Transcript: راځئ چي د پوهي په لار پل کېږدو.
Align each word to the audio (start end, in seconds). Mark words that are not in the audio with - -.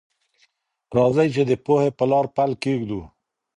راځئ 0.97 1.27
چي 1.35 1.43
د 1.47 1.51
پوهي 1.65 1.89
په 1.97 2.03
لار 2.11 2.25
پل 2.35 2.51
کېږدو. 2.63 3.01